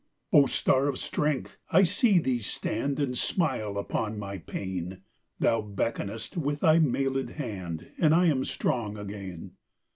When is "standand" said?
2.39-3.17